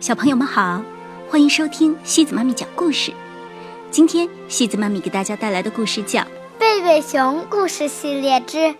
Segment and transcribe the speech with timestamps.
[0.00, 0.80] 小朋友们好，
[1.28, 3.12] 欢迎收听西子妈咪讲故事。
[3.90, 6.20] 今天西子妈咪给大家带来的故事叫
[6.56, 8.72] 《贝贝熊故事系列之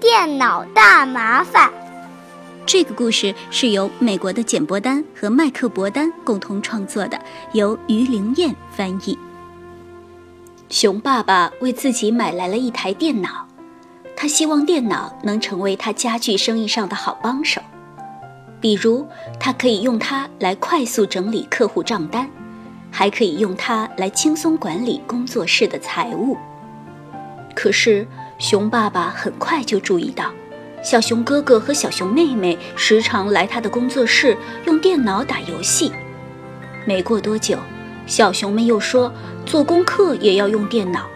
[0.00, 1.70] 电脑大麻烦》。
[2.66, 7.20] 这个故事是由美国的简·伯丹和麦克·伯丹共同创作的，
[7.52, 9.16] 由于灵燕翻译。
[10.68, 13.46] 熊爸爸为自己买来了一台电脑，
[14.16, 17.60] 他希望电脑能成为他家具生意上的好帮手。
[18.64, 19.06] 比如，
[19.38, 22.26] 他可以用它来快速整理客户账单，
[22.90, 26.34] 还可以用它来轻松管理工作室的财务。
[27.54, 28.06] 可是，
[28.38, 30.32] 熊爸爸很快就注意到，
[30.82, 35.92] 小熊哥哥和小熊妹妹时常来他的工作室用电脑打游戏。
[36.86, 37.58] 没过多久，
[38.06, 39.12] 小熊们又说
[39.44, 41.06] 做功课也要用电脑，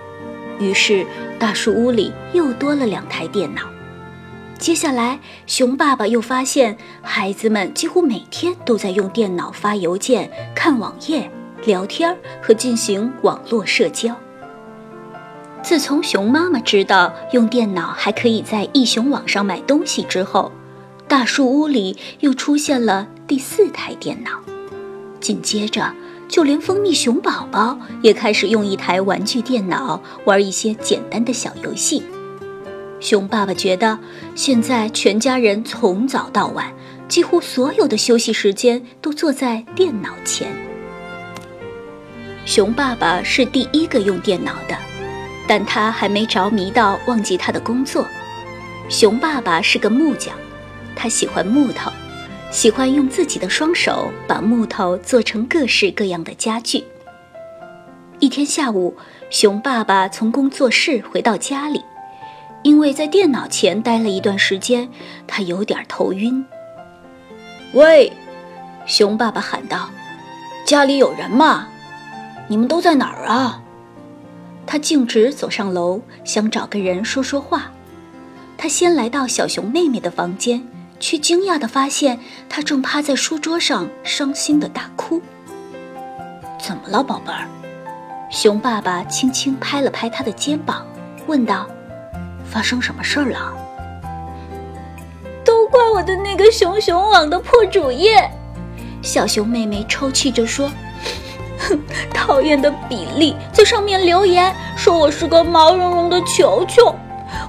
[0.61, 1.07] 于是
[1.39, 3.63] 大树屋里又多了两台电脑。
[4.59, 11.31] 接下来，熊爸爸又发现，孩子们几乎每天都在用电脑发邮件、看网页、
[11.65, 14.15] 聊天和进行网络社交。
[15.63, 20.51] 自从熊妈妈知道用电脑还可以在易熊网上买东西之后，
[21.07, 24.31] 大树屋里又出现了第四台电脑。
[25.21, 25.95] 紧接着，
[26.29, 32.03] 就连蜂蜜熊宝宝也开始用一台玩具电脑玩一些简单的小游戏。
[33.01, 33.99] 熊爸爸觉得，
[34.35, 36.73] 现在全家人从早到晚，
[37.07, 40.49] 几乎所有的休息时间都坐在电脑前。
[42.45, 44.77] 熊爸爸是第一个用电脑的，
[45.47, 48.05] 但他还没着迷到忘记他的工作。
[48.89, 50.35] 熊爸爸是个木匠，
[50.97, 51.93] 他喜欢木头，
[52.51, 56.83] 喜欢用自己的双手把木头做成各式各样的家具。
[58.19, 58.97] 一天下午，
[59.31, 61.81] 熊爸爸从工作室回到家里。
[62.69, 64.91] 因为在电脑前待了一段时间，
[65.27, 66.45] 他有点头晕。
[67.73, 68.13] 喂，
[68.85, 69.89] 熊爸爸喊道
[70.67, 71.67] ：“家里有人吗？
[72.47, 73.63] 你们都在哪儿啊？”
[74.69, 77.73] 他径直走上楼，想找个人说说话。
[78.59, 80.63] 他先来到小熊妹妹的房间，
[81.01, 85.23] 却惊讶地发现她正趴在书桌上，伤心地大哭。
[86.61, 87.49] 怎么了，宝贝儿？
[88.31, 90.87] 熊爸爸轻轻拍了拍她的肩膀，
[91.27, 91.67] 问道。
[92.51, 93.53] 发生什么事儿了？
[95.45, 98.31] 都怪我的那个熊熊网的破主页！
[99.03, 100.71] 小熊妹妹抽泣着说
[101.61, 101.79] ：“哼，
[102.13, 106.95] 讨厌的比利在上面留言说我是个毛茸茸的球球，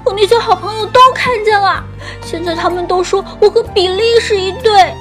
[0.05, 1.83] 我那些好朋友都看见了，
[2.23, 4.93] 现在他们都说我和比利是一对。”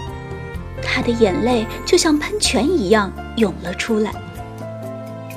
[0.82, 4.10] 他的眼泪就像喷泉一样涌了出来。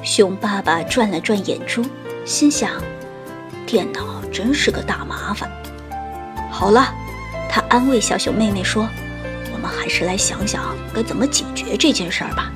[0.01, 1.83] 熊爸爸转了转眼珠，
[2.25, 2.69] 心想：
[3.71, 4.11] 电脑。
[4.31, 5.51] 真是个大麻烦。
[6.49, 6.87] 好了，
[7.49, 8.87] 他安慰小熊妹妹说
[9.51, 12.49] ：“我们还是来想想该怎么解决这件事儿吧。”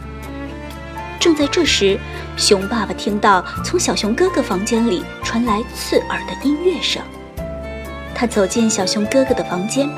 [1.20, 2.00] 正在这时，
[2.38, 7.02] 熊爸爸听到从小熊哥哥房间里传来刺耳的音乐声。
[8.16, 9.90] 他走进小熊哥哥的房间，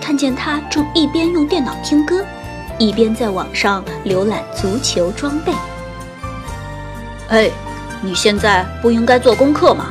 [0.00, 2.24] 看见他正一边用电脑听歌，
[2.78, 5.52] 一边在网上浏览足球装备。
[7.30, 7.50] 哎，
[8.00, 9.86] 你现在不应该做功课吗？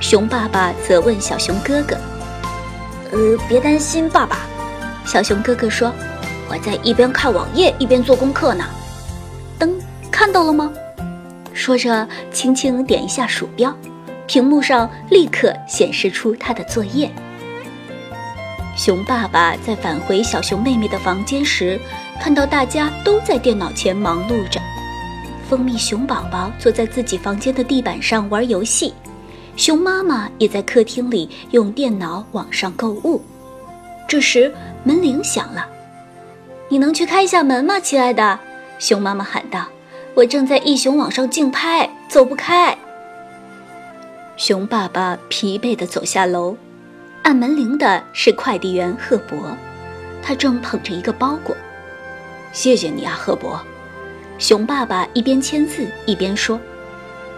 [0.00, 1.96] 熊爸爸责问小熊哥哥
[3.12, 4.46] ：“呃，别担心，爸爸。”
[5.04, 5.92] 小熊哥哥说
[6.48, 8.64] ：“我在一边看网页一边做功课呢。”
[9.58, 9.70] 噔，
[10.10, 10.70] 看到了吗？
[11.52, 13.74] 说着，轻轻点一下鼠标，
[14.26, 17.10] 屏幕上立刻显示出他的作业。
[18.76, 21.80] 熊爸爸在返回小熊妹妹的房间时，
[22.20, 24.60] 看到大家都在电脑前忙碌着。
[25.48, 28.92] 蜂蜜熊宝宝坐在自己房间的地板上玩游戏。
[29.56, 33.22] 熊妈妈也在客厅里用电脑网上购物。
[34.06, 35.66] 这时门铃响了
[36.68, 38.38] ，“你能去开一下门吗，亲爱的？”
[38.78, 39.66] 熊妈妈喊道
[40.14, 42.76] ，“我正在一熊网上竞拍，走不开。”
[44.36, 46.54] 熊爸爸疲惫地走下楼，
[47.22, 49.56] 按门铃的是快递员赫伯，
[50.22, 51.56] 他正捧着一个包裹。
[52.52, 53.58] “谢谢你啊，赫伯。”
[54.38, 56.60] 熊爸爸一边签字一边说，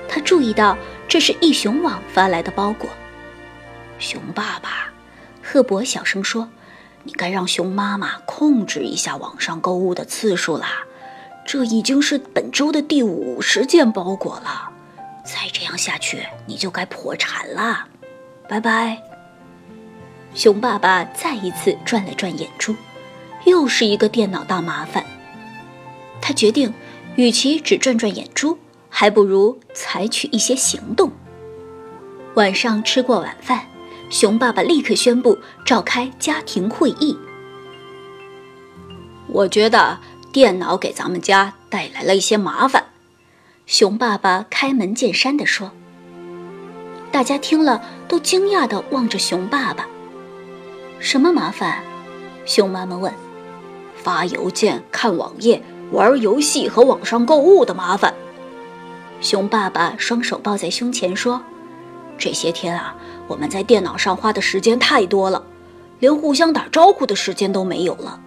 [0.09, 0.77] 他注意到。
[1.09, 2.91] 这是易熊网发来的包裹，
[3.99, 4.93] 熊爸爸，
[5.43, 6.51] 赫伯小声说
[7.03, 10.85] ：“你该让熊妈妈控制一下网上购物的次数啦。
[11.47, 14.69] 这已经是本周的第五十件包裹了，
[15.25, 17.89] 再这样下去你就该破产啦。”
[18.47, 19.03] 拜拜。
[20.35, 22.77] 熊爸爸再一次转了转眼珠，
[23.47, 25.07] 又是一个电脑大麻烦。
[26.21, 26.75] 他决定，
[27.17, 28.59] 与其只转转眼珠。
[29.01, 31.13] 还不如采取一些行动。
[32.35, 33.65] 晚上吃过晚饭，
[34.11, 37.17] 熊爸爸立刻宣布召开家庭会议。
[39.29, 40.01] 我觉得
[40.33, 42.87] 电脑给咱们家带来了一些麻烦。”
[43.67, 45.71] 熊爸爸开门见山地说。
[47.13, 49.87] 大家听了都惊讶地望着熊爸爸。
[50.99, 51.85] 什么麻烦？
[52.45, 53.15] 熊妈妈问。
[53.95, 55.63] 发邮件、看网页、
[55.93, 58.13] 玩游戏和网上购物的麻烦。
[59.29, 61.43] 熊爸爸双手抱在胸前说
[62.17, 62.97] ：“这些天啊，
[63.27, 65.45] 我们在电脑上花的时间太多了，
[66.01, 68.19] 连互相打招呼的时间都没有了。”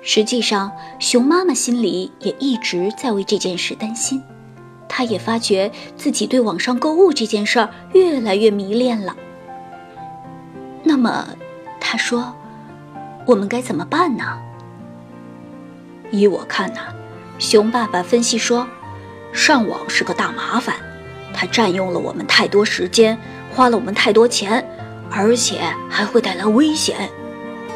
[0.00, 4.22] 实际上，熊妈妈心里也一直在为这件事担心。
[4.88, 9.14] 她也发觉自己对网上购物这件事儿越来越迷恋了。
[10.82, 11.28] 那么，
[11.78, 12.34] 她说
[13.28, 14.24] ：“我们该怎么办呢？”
[16.10, 16.80] 依我看呐，
[17.38, 18.66] 熊爸爸分析说，
[19.36, 20.74] 上网是个大麻烦，
[21.34, 23.16] 它占用了我们太多时间，
[23.52, 24.66] 花了我们太多钱，
[25.10, 25.60] 而且
[25.90, 27.10] 还会带来危险。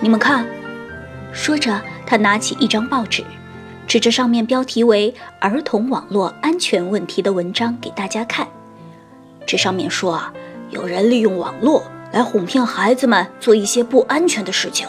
[0.00, 0.46] 你们看，
[1.32, 3.22] 说着，他拿起一张报纸，
[3.86, 8.48] 指着上面标题为“儿童网络安全问题”的文章给大家看。
[9.46, 10.32] 这上面说啊，
[10.70, 14.88] 有人利用网络来哄骗孩子们做一些不安全的事情。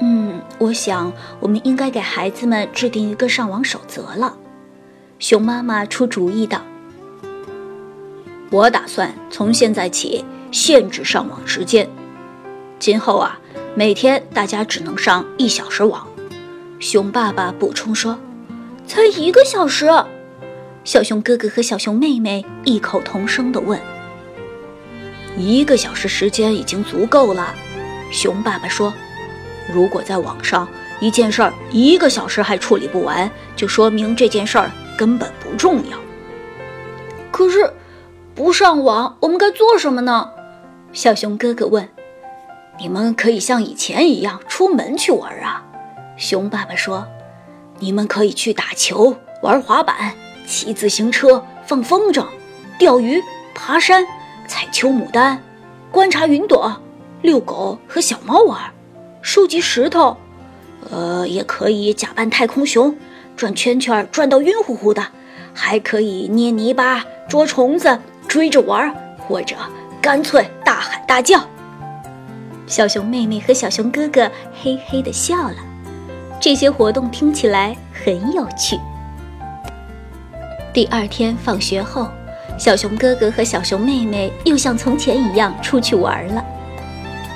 [0.00, 4.34] 嗯，我想我们应该给孩子们制定一个上网守则了。
[5.18, 6.60] 熊妈妈出主意道
[8.50, 11.88] ：“我打算从现在起限制上网时间，
[12.78, 13.38] 今后啊，
[13.74, 16.06] 每天大家只能上一小时网。”
[16.80, 18.18] 熊爸爸补充说
[18.86, 19.88] ：“才一个小时？”
[20.84, 23.80] 小熊哥哥和小熊妹妹异口同声地问
[25.38, 27.54] ：“一个小时时间已经足够了。”
[28.10, 28.92] 熊爸爸说。
[29.72, 30.68] 如果在网上
[31.00, 35.98] 一件事儿一个小时还处理不完，就说明这件事儿根本不重要。
[37.30, 37.72] 可是，
[38.34, 40.30] 不上网我们该做什么呢？
[40.92, 41.88] 小熊哥哥问。
[42.78, 45.64] 你们可以像以前一样出门去玩啊。
[46.16, 47.06] 熊爸爸说
[47.78, 50.12] ：“你们可以去打球、玩滑板、
[50.46, 52.26] 骑自行车、放风筝、
[52.78, 53.22] 钓鱼、
[53.54, 54.04] 爬山、
[54.48, 55.40] 采秋牡丹、
[55.92, 56.76] 观察云朵、
[57.22, 58.60] 遛狗和小猫玩。”
[59.22, 60.16] 收集石头，
[60.90, 62.96] 呃，也可以假扮太空熊，
[63.36, 65.04] 转圈圈转到晕乎乎的，
[65.52, 67.98] 还可以捏泥巴、捉虫子、
[68.28, 69.56] 追着玩，或者
[70.00, 71.40] 干脆大喊大叫。
[72.66, 74.30] 小熊妹妹和小熊哥哥
[74.62, 75.56] 嘿嘿地笑了，
[76.40, 78.78] 这些活动听起来很有趣。
[80.72, 82.08] 第二天放学后，
[82.58, 86.44] 小熊哥哥和小熊妹妹又像从前一样出去玩了。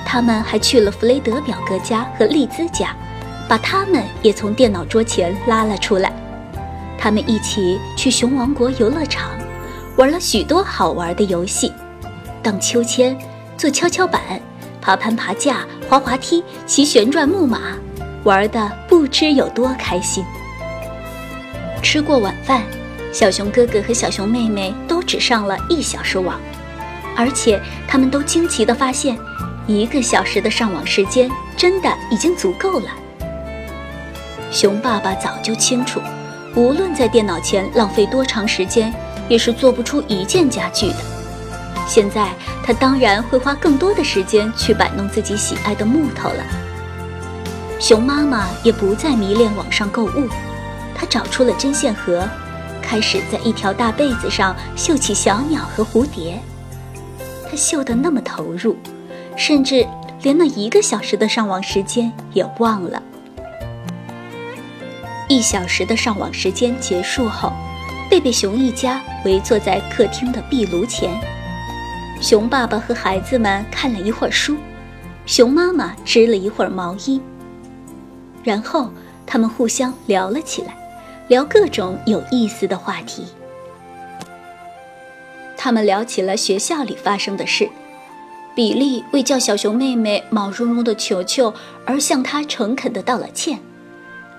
[0.07, 2.97] 他们还去了弗雷德表哥家和丽兹家，
[3.49, 6.13] 把他们也从电脑桌前拉了出来。
[6.99, 9.31] 他们一起去熊王国游乐场，
[9.97, 11.73] 玩了许多好玩的游戏，
[12.43, 13.17] 荡秋千、
[13.57, 14.21] 坐跷跷板、
[14.81, 17.77] 爬攀爬架、滑滑梯、骑旋转木马，
[18.25, 20.25] 玩的不知有多开心。
[21.83, 22.65] 吃过晚饭，
[23.13, 26.39] 小熊哥哥和小熊妹妹都只上了一小时网，
[27.17, 29.17] 而且他们都惊奇地发现。
[29.69, 32.87] 一个小时的上网时间真的已经足够了。
[34.51, 36.01] 熊爸爸早就清楚，
[36.55, 38.93] 无论在电脑前浪费多长时间，
[39.29, 40.97] 也是做不出一件家具的。
[41.87, 42.31] 现在
[42.65, 46.45] 他当然会花更多的时间去摆弄自己喜爱的木头了。
[47.79, 50.29] 熊妈妈也不再迷恋网上购物，
[50.95, 52.29] 她找出了针线盒，
[52.83, 56.41] 开始在一条大被子上绣起小鸟和蝴蝶。
[57.49, 58.77] 她绣得那么投入。
[59.37, 59.87] 甚至
[60.23, 63.01] 连那一个小时的上网时间也忘了。
[65.29, 67.53] 一小时的上网时间结束后，
[68.09, 71.11] 贝贝熊一家围坐在客厅的壁炉前。
[72.19, 74.57] 熊爸爸和孩子们看了一会儿书，
[75.27, 77.21] 熊妈妈织了一会儿毛衣。
[78.43, 78.91] 然后
[79.27, 80.75] 他们互相聊了起来，
[81.29, 83.27] 聊各种有意思的话题。
[85.59, 87.69] 他们聊起了学校里发生的事。
[88.55, 91.55] 比利为叫小熊妹妹毛茸茸的球球
[91.85, 93.61] 而向她诚恳地道了歉，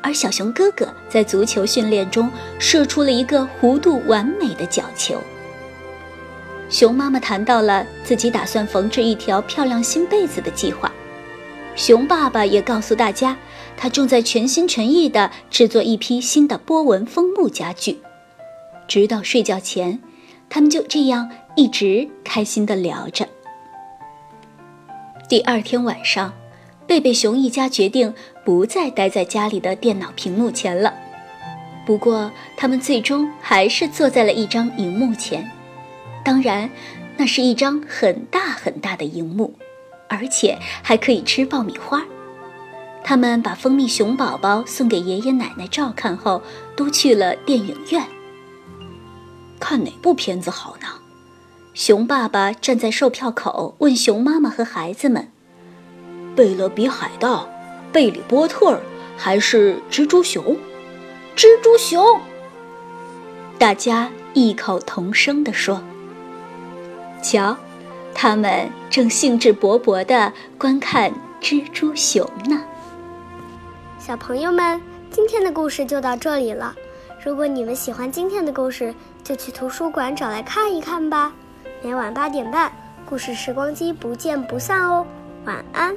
[0.01, 5.21] 而小熊哥哥在足球训练中射出了一个弧度完美的角球。
[6.69, 10.91] 熊妈妈谈到了自己打算缝制一条漂亮新被子的计划，
[11.75, 13.35] 熊爸爸也告诉大家，
[13.75, 17.99] 他正在全心全意地制作一批新的波纹枫木家具。
[18.87, 19.99] 直到睡觉前，
[20.47, 23.27] 他们就这样一直开心地聊着。
[25.27, 26.33] 第二天晚上，
[26.87, 28.13] 贝贝熊一家决定
[28.49, 30.91] 不再待在家里的电脑屏幕前了。
[31.85, 35.47] 不过，他们最终还是坐在了一张荧幕前。
[36.25, 36.67] 当然，
[37.15, 39.53] 那是一张很大很大的荧幕，
[40.07, 42.03] 而且还可以吃爆米花。
[43.03, 46.41] 他们把蜂蜜熊宝宝送给爷爷奶奶照看后，
[46.75, 48.03] 都去了电影院。
[49.59, 50.87] 看哪部片子好呢？
[51.75, 55.31] 熊爸爸站在售票口，问熊妈妈和孩子们
[56.35, 57.47] ：“贝勒比海盗、
[57.91, 58.79] 贝里波特
[59.17, 60.57] 还是蜘蛛熊
[61.35, 62.19] ？”“蜘蛛熊！”
[63.57, 65.81] 大家异口同声地说。
[67.21, 67.57] 瞧，
[68.15, 72.63] 他们正兴致勃勃地观看蜘蛛熊呢。
[73.99, 74.81] 小朋友们，
[75.11, 76.73] 今天的故事就到这里了。
[77.23, 81.33] 如果你们喜欢今天的故事，就去图书馆找来看一看吧。
[81.83, 82.71] 每晚八点半，
[83.05, 85.05] 故事时光机不见不散哦。
[85.45, 85.93] 晚安。